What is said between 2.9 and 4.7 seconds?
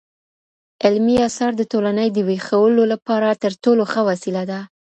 لپاره تر ټولو ښه وسيله ده.